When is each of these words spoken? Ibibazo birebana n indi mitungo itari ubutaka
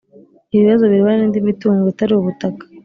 Ibibazo 0.53 0.83
birebana 0.91 1.19
n 1.21 1.25
indi 1.27 1.39
mitungo 1.47 1.83
itari 1.93 2.13
ubutaka 2.15 2.63